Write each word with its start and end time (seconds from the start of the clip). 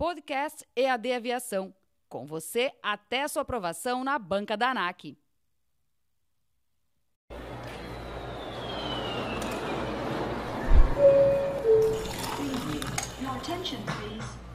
Podcast 0.00 0.64
EAD 0.74 1.12
Aviação. 1.12 1.74
Com 2.08 2.24
você 2.24 2.72
até 2.82 3.28
sua 3.28 3.42
aprovação 3.42 4.02
na 4.02 4.18
banca 4.18 4.56
da 4.56 4.70
ANAC. 4.70 5.18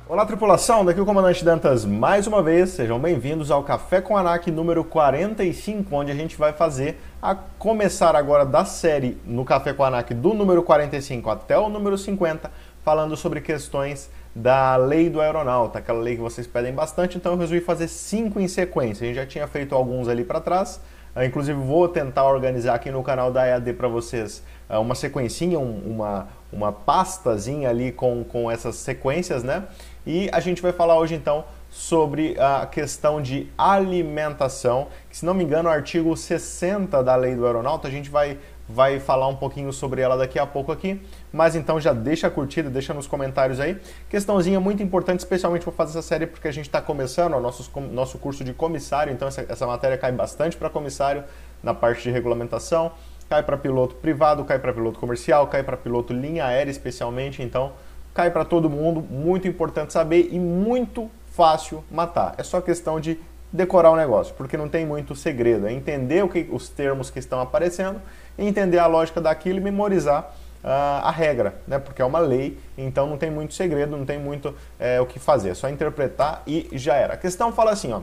Olá, 0.10 0.26
tripulação! 0.26 0.84
Daqui 0.84 1.00
o 1.00 1.06
Comandante 1.06 1.46
Dantas 1.46 1.86
mais 1.86 2.26
uma 2.26 2.42
vez. 2.42 2.72
Sejam 2.72 3.00
bem-vindos 3.00 3.52
ao 3.52 3.64
Café 3.64 4.02
com 4.02 4.18
ANAC 4.18 4.50
número 4.50 4.84
45, 4.84 5.96
onde 5.96 6.12
a 6.12 6.16
gente 6.16 6.36
vai 6.36 6.54
fazer 6.54 7.00
a 7.22 7.36
começar 7.36 8.16
agora 8.16 8.48
da 8.48 8.66
série 8.66 9.22
no 9.24 9.46
Café 9.46 9.74
com 9.74 9.84
ANAC 9.84 10.12
do 10.16 10.34
número 10.34 10.64
45 10.64 11.30
até 11.30 11.56
o 11.56 11.70
número 11.70 12.00
50, 12.00 12.52
falando 12.84 13.16
sobre 13.16 13.42
questões 13.42 14.10
da 14.36 14.76
lei 14.76 15.10
do 15.10 15.22
aeronauta, 15.22 15.80
aquela 15.80 16.00
lei 16.00 16.16
que 16.16 16.22
vocês 16.22 16.46
pedem 16.46 16.74
bastante, 16.74 17.18
então 17.18 17.32
eu 17.32 17.38
resolvi 17.38 17.62
fazer 17.62 17.88
cinco 17.88 18.38
em 18.38 18.50
sequência. 18.50 19.06
A 19.06 19.08
gente 19.08 19.16
já 19.16 19.26
tinha 19.26 19.48
feito 19.48 19.74
alguns 19.74 20.10
ali 20.10 20.26
para 20.26 20.42
trás, 20.42 20.82
ah, 21.16 21.26
inclusive 21.26 21.58
vou 21.58 21.88
tentar 21.88 22.26
organizar 22.26 22.76
aqui 22.76 22.92
no 22.92 23.02
canal 23.02 23.32
da 23.32 23.48
EAD 23.48 23.72
para 23.74 23.88
vocês 23.88 24.44
ah, 24.68 24.80
uma 24.82 24.94
sequencinha, 24.94 25.58
uma, 25.58 26.28
uma 26.52 26.74
pastazinha 26.74 27.70
ali 27.70 27.94
com, 27.94 28.26
com 28.26 28.52
essas 28.52 28.76
sequências, 28.76 29.42
né? 29.42 29.64
E 30.06 30.30
a 30.34 30.42
gente 30.42 30.62
vai 30.62 30.74
falar 30.74 31.00
hoje 31.00 31.16
então 31.16 31.46
sobre 31.70 32.40
a 32.40 32.66
questão 32.66 33.22
de 33.22 33.50
alimentação, 33.58 34.88
que 35.10 35.18
se 35.18 35.26
não 35.26 35.34
me 35.34 35.44
engano, 35.44 35.68
o 35.68 35.72
artigo 35.72 36.16
60 36.16 37.04
da 37.04 37.16
Lei 37.16 37.36
do 37.36 37.46
Aeronauta, 37.46 37.88
a 37.88 37.92
gente 37.92 38.10
vai, 38.10 38.38
vai 38.68 39.00
falar 39.00 39.28
um 39.28 39.36
pouquinho 39.36 39.72
sobre 39.72 40.02
ela 40.02 40.18
daqui 40.18 40.40
a 40.40 40.46
pouco 40.46 40.72
aqui, 40.72 41.02
mas 41.32 41.56
então 41.56 41.80
já 41.80 41.94
deixa 41.94 42.28
a 42.28 42.32
curtida, 42.32 42.70
deixa 42.70 42.94
nos 42.94 43.08
comentários 43.08 43.60
aí. 43.60 43.80
Questãozinha 44.10 44.60
muito 44.60 44.82
importante, 44.82 45.20
especialmente 45.20 45.64
para 45.64 45.72
fazer 45.72 46.00
essa 46.00 46.08
série, 46.08 46.26
porque 46.26 46.48
a 46.48 46.52
gente 46.52 46.66
está 46.66 46.82
começando 46.82 47.34
o 47.36 47.40
nosso, 47.40 47.72
nosso 47.92 48.18
curso 48.18 48.44
de 48.44 48.54
comissário, 48.54 49.14
então 49.14 49.28
essa, 49.28 49.46
essa 49.48 49.68
matéria 49.68 49.98
cai 49.98 50.12
bastante 50.12 50.58
para 50.58 50.70
comissário 50.70 51.24
na 51.62 51.74
parte 51.74 52.04
de 52.04 52.12
regulamentação, 52.12 52.92
cai 53.30 53.44
para 53.44 53.58
piloto 53.58 53.96
privado, 53.96 54.44
cai 54.44 54.60
para 54.60 54.74
piloto 54.74 55.00
comercial, 55.00 55.48
cai 55.48 55.64
para 55.64 55.78
piloto 55.78 56.14
linha 56.14 56.46
aérea 56.46 56.72
especialmente, 56.72 57.42
então 57.42 57.74
cai 58.14 58.32
para 58.32 58.46
todo 58.46 58.70
mundo, 58.70 59.02
muito 59.02 59.48
importante 59.48 59.92
saber 59.92 60.30
e 60.32 60.40
muito 60.40 61.10
fácil 61.28 61.84
matar. 61.92 62.34
É 62.38 62.44
só 62.44 62.62
questão 62.62 63.00
de 63.00 63.20
decorar 63.52 63.92
o 63.92 63.96
negócio, 63.96 64.34
porque 64.36 64.58
não 64.58 64.70
tem 64.70 64.86
muito 64.86 65.16
segredo. 65.16 65.68
É 65.68 65.74
entender 65.74 66.24
o 66.24 66.30
que, 66.30 66.48
os 66.52 66.70
termos 66.70 67.10
que 67.10 67.20
estão 67.20 67.40
aparecendo, 67.40 68.02
entender 68.38 68.80
a 68.80 68.88
lógica 68.88 69.22
daquilo 69.22 69.60
e 69.60 69.62
memorizar 69.62 70.34
uh, 70.64 71.04
a 71.04 71.12
regra, 71.12 71.56
né? 71.68 71.78
porque 71.78 72.02
é 72.02 72.06
uma 72.06 72.20
lei, 72.20 72.58
então 72.78 73.08
não 73.08 73.18
tem 73.18 73.30
muito 73.30 73.54
segredo, 73.54 73.96
não 73.96 74.06
tem 74.06 74.20
muito 74.20 74.54
é, 74.80 75.00
o 75.00 75.06
que 75.06 75.20
fazer. 75.20 75.50
É 75.50 75.54
só 75.54 75.70
interpretar 75.70 76.42
e 76.48 76.70
já 76.74 76.96
era. 76.96 77.14
A 77.14 77.18
questão 77.18 77.52
fala 77.52 77.72
assim, 77.72 77.94
ó. 77.94 78.02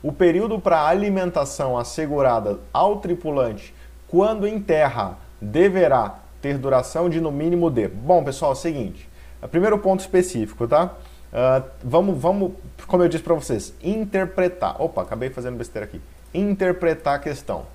O 0.00 0.12
período 0.12 0.60
para 0.60 0.86
alimentação 0.86 1.76
assegurada 1.76 2.60
ao 2.72 2.98
tripulante 2.98 3.74
quando 4.06 4.46
em 4.46 4.60
terra 4.60 5.18
deverá 5.40 6.20
ter 6.40 6.56
duração 6.56 7.08
de 7.10 7.20
no 7.20 7.32
mínimo 7.32 7.68
de. 7.68 7.88
Bom, 7.88 8.22
pessoal, 8.22 8.52
é 8.52 8.54
o 8.54 8.56
seguinte. 8.56 9.08
Primeiro 9.50 9.78
ponto 9.78 10.00
específico, 10.00 10.66
tá? 10.66 10.92
Uh, 11.32 11.64
vamos, 11.82 12.18
vamos, 12.18 12.52
como 12.86 13.02
eu 13.02 13.08
disse 13.08 13.22
para 13.22 13.34
vocês, 13.34 13.74
interpretar. 13.82 14.80
Opa, 14.80 15.02
acabei 15.02 15.30
fazendo 15.30 15.56
besteira 15.56 15.84
aqui. 15.84 16.00
Interpretar 16.32 17.16
a 17.16 17.18
questão. 17.18 17.66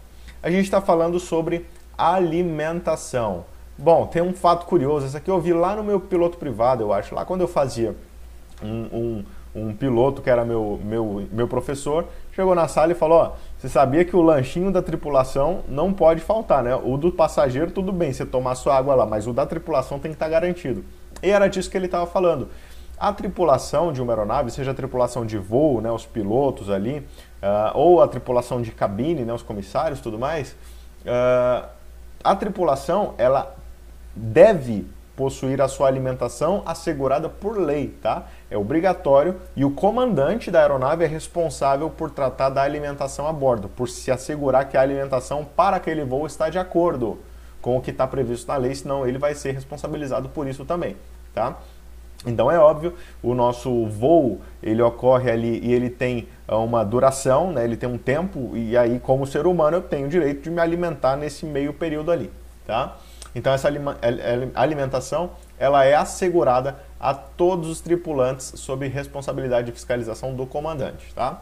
A 0.43 0.51
gente 0.51 0.65
está 0.65 0.81
falando 0.81 1.21
sobre 1.21 1.65
alimentação. 1.97 3.45
Bom, 3.77 4.05
tem 4.05 4.21
um 4.21 4.33
fato 4.33 4.65
curioso. 4.65 5.05
Esse 5.05 5.15
aqui 5.15 5.31
eu 5.31 5.39
vi 5.39 5.53
lá 5.53 5.73
no 5.73 5.83
meu 5.83 6.01
piloto 6.01 6.37
privado, 6.37 6.83
eu 6.83 6.91
acho. 6.91 7.15
Lá 7.15 7.23
quando 7.23 7.41
eu 7.41 7.47
fazia 7.47 7.95
um, 8.61 8.67
um, 8.91 9.25
um 9.55 9.73
piloto 9.73 10.21
que 10.21 10.29
era 10.29 10.43
meu, 10.43 10.77
meu, 10.83 11.27
meu 11.31 11.47
professor, 11.47 12.05
chegou 12.35 12.53
na 12.53 12.67
sala 12.67 12.91
e 12.91 12.95
falou: 12.95 13.19
Ó, 13.19 13.31
você 13.57 13.69
sabia 13.69 14.03
que 14.03 14.17
o 14.17 14.21
lanchinho 14.21 14.69
da 14.69 14.81
tripulação 14.81 15.61
não 15.69 15.93
pode 15.93 16.19
faltar, 16.19 16.61
né? 16.61 16.75
O 16.75 16.97
do 16.97 17.09
passageiro, 17.09 17.71
tudo 17.71 17.93
bem, 17.93 18.11
você 18.11 18.25
tomar 18.25 18.55
sua 18.55 18.75
água 18.75 18.95
lá, 18.95 19.05
mas 19.05 19.25
o 19.25 19.31
da 19.31 19.45
tripulação 19.45 19.97
tem 19.97 20.11
que 20.11 20.17
estar 20.17 20.27
garantido. 20.27 20.83
E 21.21 21.29
era 21.29 21.47
disso 21.47 21.69
que 21.69 21.77
ele 21.77 21.85
estava 21.85 22.05
falando. 22.05 22.49
A 23.03 23.11
tripulação 23.11 23.91
de 23.91 24.01
uma 24.01 24.13
aeronave, 24.13 24.49
seja 24.49 24.71
a 24.71 24.73
tripulação 24.73 25.25
de 25.25 25.37
voo, 25.37 25.81
né, 25.81 25.91
os 25.91 26.05
pilotos 26.05 26.69
ali, 26.69 26.99
uh, 26.99 27.77
ou 27.77 28.01
a 28.01 28.07
tripulação 28.07 28.61
de 28.61 28.71
cabine, 28.71 29.25
né, 29.25 29.33
os 29.33 29.43
comissários 29.43 29.99
tudo 29.99 30.17
mais, 30.17 30.55
uh, 31.01 31.67
a 32.23 32.33
tripulação 32.33 33.13
ela 33.17 33.57
deve 34.15 34.87
possuir 35.17 35.61
a 35.61 35.67
sua 35.67 35.89
alimentação 35.89 36.63
assegurada 36.65 37.27
por 37.27 37.57
lei, 37.57 37.89
tá? 38.01 38.23
É 38.49 38.57
obrigatório 38.57 39.35
e 39.53 39.65
o 39.65 39.71
comandante 39.71 40.49
da 40.49 40.61
aeronave 40.61 41.03
é 41.03 41.07
responsável 41.07 41.89
por 41.89 42.09
tratar 42.09 42.51
da 42.51 42.61
alimentação 42.61 43.27
a 43.27 43.33
bordo, 43.33 43.67
por 43.67 43.89
se 43.89 44.11
assegurar 44.11 44.69
que 44.69 44.77
a 44.77 44.81
alimentação 44.81 45.43
para 45.43 45.75
aquele 45.75 46.05
voo 46.05 46.25
está 46.25 46.49
de 46.49 46.57
acordo 46.57 47.19
com 47.61 47.75
o 47.75 47.81
que 47.81 47.91
está 47.91 48.07
previsto 48.07 48.47
na 48.47 48.55
lei, 48.55 48.73
senão 48.73 49.05
ele 49.05 49.17
vai 49.17 49.35
ser 49.35 49.51
responsabilizado 49.51 50.29
por 50.29 50.47
isso 50.47 50.63
também, 50.63 50.95
tá? 51.33 51.57
Então 52.25 52.49
é 52.49 52.57
óbvio, 52.57 52.93
o 53.21 53.33
nosso 53.33 53.85
voo 53.87 54.39
ele 54.61 54.81
ocorre 54.81 55.29
ali 55.29 55.59
e 55.63 55.73
ele 55.73 55.89
tem 55.89 56.27
ah, 56.47 56.57
uma 56.57 56.83
duração, 56.83 57.51
né? 57.51 57.63
ele 57.63 57.75
tem 57.75 57.89
um 57.89 57.97
tempo 57.97 58.51
e 58.55 58.77
aí 58.77 58.99
como 58.99 59.27
ser 59.27 59.45
humano 59.45 59.77
eu 59.77 59.81
tenho 59.81 60.07
o 60.07 60.09
direito 60.09 60.41
de 60.41 60.49
me 60.49 60.61
alimentar 60.61 61.17
nesse 61.17 61.45
meio 61.45 61.73
período 61.73 62.11
ali, 62.11 62.31
tá? 62.65 62.97
Então 63.35 63.51
essa 63.51 63.69
alimentação 64.55 65.31
ela 65.57 65.83
é 65.83 65.95
assegurada 65.95 66.77
a 66.99 67.13
todos 67.13 67.69
os 67.69 67.81
tripulantes 67.81 68.53
sob 68.55 68.87
responsabilidade 68.87 69.67
de 69.67 69.73
fiscalização 69.73 70.33
do 70.33 70.45
comandante, 70.45 71.13
tá? 71.13 71.41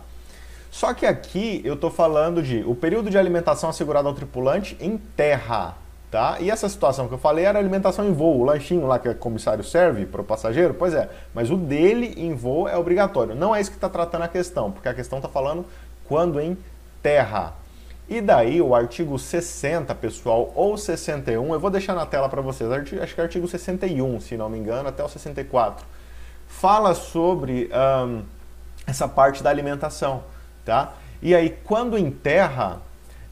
Só 0.72 0.94
que 0.94 1.06
aqui 1.06 1.62
eu 1.66 1.74
estou 1.74 1.92
falando 1.92 2.42
de 2.42 2.64
o 2.66 2.74
período 2.74 3.10
de 3.10 3.18
alimentação 3.18 3.70
assegurado 3.70 4.08
ao 4.08 4.14
tripulante 4.14 4.78
em 4.80 4.98
terra, 4.98 5.76
tá? 6.12 6.36
E 6.42 6.52
essa 6.52 6.68
situação 6.68 7.08
que 7.08 7.14
eu 7.14 7.18
falei 7.18 7.46
era 7.46 7.58
alimentação 7.58 8.06
em 8.06 8.12
voo, 8.12 8.42
o 8.42 8.44
lanchinho 8.44 8.86
lá 8.86 9.00
que 9.00 9.08
o 9.08 9.16
comissário 9.16 9.64
serve 9.64 10.06
para 10.06 10.20
o 10.20 10.24
passageiro, 10.26 10.74
pois 10.74 10.94
é, 10.94 11.10
mas 11.34 11.50
o 11.50 11.56
dele 11.56 12.14
em 12.18 12.36
voo 12.36 12.68
é 12.68 12.78
obrigatório. 12.78 13.34
Não 13.34 13.56
é 13.56 13.62
isso 13.62 13.72
que 13.72 13.78
está 13.78 13.88
tratando 13.88 14.24
a 14.24 14.28
questão, 14.28 14.72
porque 14.72 14.90
a 14.90 14.94
questão 14.94 15.20
está 15.20 15.30
falando 15.30 15.66
quando 16.04 16.42
em 16.42 16.58
terra, 17.02 17.54
e 18.10 18.20
daí 18.20 18.62
o 18.62 18.76
artigo 18.76 19.18
60, 19.18 19.96
pessoal, 19.96 20.52
ou 20.54 20.78
61, 20.78 21.54
eu 21.54 21.60
vou 21.60 21.70
deixar 21.70 21.96
na 21.96 22.06
tela 22.06 22.28
para 22.28 22.42
vocês, 22.42 22.70
acho 22.70 23.16
que 23.16 23.22
é 23.22 23.24
artigo 23.24 23.48
61, 23.48 24.20
se 24.20 24.36
não 24.36 24.50
me 24.50 24.58
engano, 24.58 24.90
até 24.90 25.02
o 25.02 25.08
64, 25.08 25.86
fala 26.46 26.94
sobre 26.94 27.70
essa 28.86 29.08
parte 29.08 29.42
da 29.42 29.50
alimentação, 29.50 30.24
tá? 30.66 30.92
E 31.22 31.34
aí, 31.34 31.58
quando 31.64 31.98
em 31.98 32.12
terra, 32.12 32.82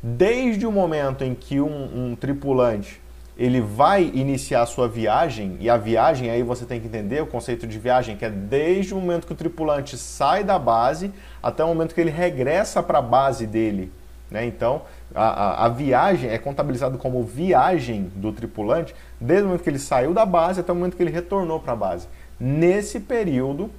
desde 0.02 0.66
o 0.66 0.72
momento 0.72 1.24
em 1.24 1.36
que 1.36 1.60
um, 1.60 2.12
um 2.12 2.16
tripulante 2.16 3.02
ele 3.40 3.62
vai 3.62 4.04
iniciar 4.04 4.64
a 4.64 4.66
sua 4.66 4.86
viagem, 4.86 5.56
e 5.62 5.70
a 5.70 5.78
viagem 5.78 6.30
aí 6.30 6.44
você 6.44 6.66
tem 6.66 6.82
que 6.82 6.88
entender 6.88 7.22
o 7.22 7.26
conceito 7.26 7.66
de 7.66 7.80
viagem, 7.80 8.18
que 8.18 8.26
é 8.26 8.30
desde 8.30 8.94
o 8.94 8.98
momento 8.98 9.26
que 9.26 9.32
o 9.32 9.36
tripulante 9.36 9.98
sai 9.98 10.44
da 10.44 10.60
base 10.60 11.10
até 11.42 11.64
o 11.64 11.68
momento 11.68 11.96
que 11.96 12.02
ele 12.02 12.10
regressa 12.10 12.84
para 12.84 13.00
a 13.00 13.02
base 13.02 13.48
dele, 13.48 13.94
né? 14.30 14.46
Então, 14.46 14.82
a, 15.16 15.24
a, 15.24 15.66
a, 15.66 15.70
viagem 15.70 16.30
é 16.30 16.38
contabilizado 16.38 16.98
como 16.98 17.24
viagem 17.24 18.12
do 18.14 18.34
tripulante 18.34 18.94
desde 19.22 19.44
o 19.44 19.48
momento 19.48 19.64
que 19.64 19.70
ele 19.70 19.80
saiu 19.80 20.14
da 20.14 20.26
base 20.26 20.60
até 20.60 20.74
o 20.74 20.76
momento 20.76 20.98
que 20.98 21.02
ele 21.02 21.12
retornou 21.12 21.62
para 21.62 21.72
a 21.72 21.78
base. 21.78 22.10
Nesse 22.38 23.00
período 23.00 23.72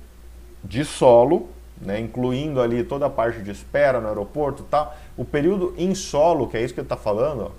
de 0.64 0.86
solo, 0.86 1.50
né, 1.80 1.98
incluindo 1.98 2.60
ali 2.60 2.84
toda 2.84 3.06
a 3.06 3.10
parte 3.10 3.42
de 3.42 3.50
espera 3.50 4.00
no 4.00 4.08
aeroporto 4.08 4.62
tal, 4.64 4.96
o 5.16 5.24
período 5.24 5.74
em 5.78 5.94
solo, 5.94 6.48
que 6.48 6.56
é 6.56 6.62
isso 6.62 6.74
que 6.74 6.80
ele 6.80 6.84
está 6.84 6.96
falando, 6.96 7.44
ó, 7.44 7.50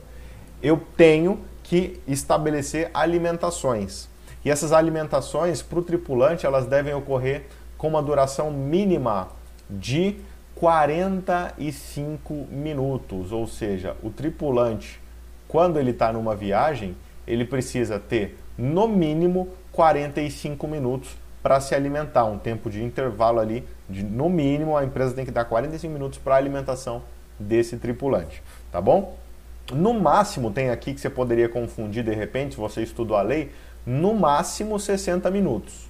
eu 0.61 0.79
tenho 0.95 1.39
que 1.63 1.99
estabelecer 2.07 2.91
alimentações. 2.93 4.07
E 4.43 4.51
essas 4.51 4.71
alimentações 4.71 5.61
para 5.61 5.79
o 5.79 5.81
tripulante 5.81 6.45
elas 6.45 6.65
devem 6.65 6.93
ocorrer 6.93 7.45
com 7.77 7.87
uma 7.87 8.01
duração 8.01 8.51
mínima 8.51 9.29
de 9.69 10.17
45 10.55 12.47
minutos, 12.51 13.31
ou 13.31 13.47
seja, 13.47 13.95
o 14.03 14.11
tripulante, 14.11 14.99
quando 15.47 15.79
ele 15.79 15.89
está 15.91 16.13
numa 16.13 16.35
viagem, 16.35 16.95
ele 17.25 17.45
precisa 17.45 17.97
ter 17.97 18.37
no 18.57 18.87
mínimo 18.87 19.49
45 19.71 20.67
minutos 20.67 21.09
para 21.41 21.59
se 21.59 21.73
alimentar, 21.73 22.25
um 22.25 22.37
tempo 22.37 22.69
de 22.69 22.83
intervalo 22.83 23.39
ali, 23.39 23.67
de, 23.89 24.03
no 24.03 24.29
mínimo 24.29 24.77
a 24.77 24.83
empresa 24.83 25.13
tem 25.13 25.25
que 25.25 25.31
dar 25.31 25.45
45 25.45 25.91
minutos 25.91 26.19
para 26.19 26.35
a 26.35 26.37
alimentação 26.37 27.01
desse 27.39 27.77
tripulante, 27.77 28.43
tá 28.71 28.79
bom? 28.79 29.17
No 29.73 29.93
máximo, 29.93 30.51
tem 30.51 30.69
aqui 30.69 30.93
que 30.93 30.99
você 30.99 31.09
poderia 31.09 31.47
confundir 31.47 32.03
de 32.03 32.13
repente, 32.13 32.55
se 32.55 32.59
você 32.59 32.83
estudou 32.83 33.17
a 33.17 33.21
lei, 33.21 33.51
no 33.85 34.13
máximo 34.13 34.79
60 34.79 35.31
minutos, 35.31 35.89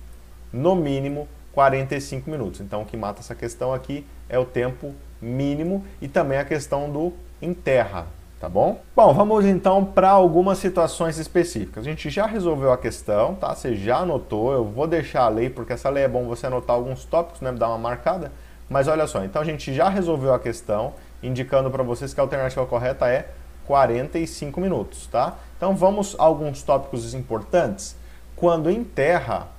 no 0.53 0.75
mínimo 0.75 1.27
45 1.51 2.30
minutos. 2.30 2.62
Então, 2.62 2.83
o 2.83 2.86
que 2.86 2.95
mata 2.95 3.19
essa 3.19 3.36
questão 3.36 3.74
aqui 3.74 4.06
é 4.30 4.39
o 4.39 4.45
tempo 4.45 4.94
mínimo 5.21 5.86
e 6.01 6.07
também 6.07 6.38
a 6.38 6.45
questão 6.45 6.89
do 6.89 7.13
em 7.42 7.54
terra. 7.54 8.07
Tá 8.42 8.50
bom? 8.50 8.82
Bom, 8.96 9.14
vamos 9.14 9.46
então 9.46 9.86
para 9.86 10.10
algumas 10.10 10.58
situações 10.58 11.20
específicas. 11.20 11.86
A 11.86 11.88
gente 11.88 12.10
já 12.10 12.26
resolveu 12.26 12.72
a 12.72 12.78
questão, 12.78 13.36
tá? 13.36 13.54
Você 13.54 13.76
já 13.76 13.98
anotou, 13.98 14.52
eu 14.52 14.66
vou 14.66 14.88
deixar 14.88 15.26
a 15.26 15.30
lei, 15.30 15.48
porque 15.48 15.74
essa 15.74 15.92
lei 15.92 16.06
é 16.06 16.08
bom 16.08 16.26
você 16.26 16.48
anotar 16.48 16.76
alguns 16.76 17.06
tópicos, 17.06 17.40
né? 17.40 17.52
Dar 17.52 17.68
uma 17.68 17.78
marcada. 17.78 18.32
Mas 18.68 18.88
olha 18.88 19.06
só, 19.06 19.24
então 19.24 19.44
a 19.44 19.46
gente 19.46 19.72
já 19.72 19.90
resolveu 19.90 20.34
a 20.34 20.40
questão, 20.40 20.96
indicando 21.22 21.70
para 21.70 21.84
vocês 21.84 22.16
que 22.16 22.20
a 22.20 22.24
alternativa 22.24 22.66
correta 22.66 23.08
é 23.08 23.30
45 23.68 24.60
minutos, 24.60 25.06
tá? 25.06 25.36
Então 25.56 25.76
vamos 25.76 26.16
a 26.18 26.24
alguns 26.24 26.64
tópicos 26.64 27.14
importantes. 27.14 27.96
Quando 28.36 28.72
em 28.72 28.84
terra, 28.84 29.50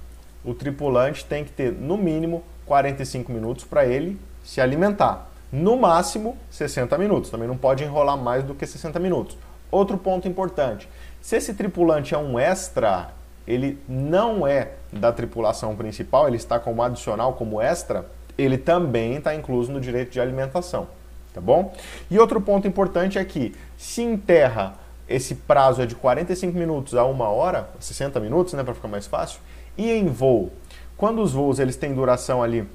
o 0.44 0.54
tripulante 0.54 1.24
tem 1.24 1.44
que 1.44 1.52
ter 1.52 1.70
no 1.70 1.96
mínimo 1.96 2.42
45 2.66 3.30
minutos 3.30 3.62
para 3.62 3.86
ele 3.86 4.18
se 4.42 4.60
alimentar 4.60 5.31
no 5.52 5.76
máximo 5.76 6.36
60 6.50 6.96
minutos. 6.96 7.30
Também 7.30 7.46
não 7.46 7.56
pode 7.56 7.84
enrolar 7.84 8.16
mais 8.16 8.42
do 8.42 8.54
que 8.54 8.66
60 8.66 8.98
minutos. 8.98 9.36
Outro 9.70 9.98
ponto 9.98 10.26
importante: 10.26 10.88
se 11.20 11.36
esse 11.36 11.54
tripulante 11.54 12.14
é 12.14 12.18
um 12.18 12.38
extra, 12.38 13.10
ele 13.46 13.78
não 13.88 14.46
é 14.46 14.70
da 14.90 15.12
tripulação 15.12 15.76
principal, 15.76 16.26
ele 16.26 16.36
está 16.36 16.58
como 16.58 16.82
adicional, 16.82 17.34
como 17.34 17.60
extra, 17.60 18.06
ele 18.38 18.56
também 18.56 19.16
está 19.16 19.34
incluso 19.34 19.70
no 19.70 19.80
direito 19.80 20.10
de 20.10 20.20
alimentação. 20.20 20.88
Tá 21.34 21.40
bom? 21.40 21.72
E 22.10 22.18
outro 22.18 22.40
ponto 22.40 22.68
importante 22.68 23.18
é 23.18 23.24
que, 23.24 23.54
se 23.76 24.02
em 24.02 24.16
terra 24.18 24.74
esse 25.08 25.34
prazo 25.34 25.82
é 25.82 25.86
de 25.86 25.94
45 25.94 26.56
minutos 26.56 26.94
a 26.94 27.04
uma 27.04 27.28
hora, 27.28 27.70
60 27.80 28.20
minutos, 28.20 28.52
né, 28.54 28.62
para 28.62 28.74
ficar 28.74 28.88
mais 28.88 29.06
fácil, 29.06 29.40
e 29.76 29.90
em 29.90 30.06
voo, 30.06 30.52
quando 30.96 31.22
os 31.22 31.32
voos 31.32 31.58
eles 31.58 31.76
têm 31.76 31.94
duração 31.94 32.42
ali 32.42 32.68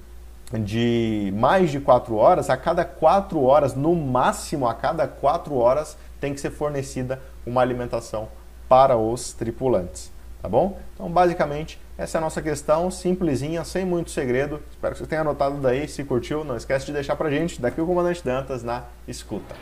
de 0.53 1.33
mais 1.35 1.71
de 1.71 1.79
4 1.79 2.15
horas, 2.15 2.49
a 2.49 2.55
cada 2.55 2.85
4 2.85 3.41
horas, 3.43 3.75
no 3.75 3.95
máximo 3.95 4.67
a 4.67 4.73
cada 4.73 5.07
4 5.07 5.55
horas, 5.55 5.97
tem 6.19 6.33
que 6.33 6.39
ser 6.39 6.51
fornecida 6.51 7.21
uma 7.45 7.61
alimentação 7.61 8.29
para 8.69 8.97
os 8.97 9.33
tripulantes. 9.33 10.11
Tá 10.41 10.47
bom? 10.47 10.79
Então, 10.93 11.09
basicamente, 11.09 11.79
essa 11.97 12.17
é 12.17 12.19
a 12.19 12.21
nossa 12.21 12.41
questão, 12.41 12.91
simplesinha, 12.91 13.63
sem 13.63 13.83
muito 13.83 14.11
segredo. 14.11 14.61
Espero 14.69 14.93
que 14.93 14.99
você 14.99 15.07
tenha 15.07 15.21
anotado 15.21 15.57
daí. 15.57 15.87
Se 15.87 16.03
curtiu, 16.03 16.43
não 16.43 16.55
esquece 16.55 16.85
de 16.85 16.93
deixar 16.93 17.15
pra 17.15 17.29
gente. 17.29 17.59
Daqui 17.59 17.81
o 17.81 17.85
Comandante 17.85 18.23
Dantas 18.23 18.63
na 18.63 18.83
escuta. 19.07 19.55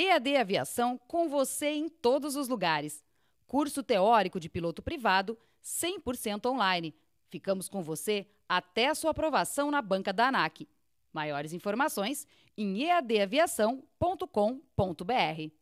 EAD 0.00 0.36
Aviação 0.36 0.96
com 1.08 1.28
você 1.28 1.70
em 1.70 1.88
todos 1.88 2.36
os 2.36 2.46
lugares. 2.46 3.04
Curso 3.48 3.82
teórico 3.82 4.38
de 4.38 4.48
piloto 4.48 4.80
privado 4.80 5.36
100% 5.60 6.46
online. 6.46 6.94
Ficamos 7.28 7.68
com 7.68 7.82
você 7.82 8.24
até 8.48 8.86
a 8.86 8.94
sua 8.94 9.10
aprovação 9.10 9.72
na 9.72 9.82
banca 9.82 10.12
da 10.12 10.28
ANAC. 10.28 10.68
Maiores 11.12 11.52
informações 11.52 12.28
em 12.56 12.84
eadaviação.com.br. 12.84 15.57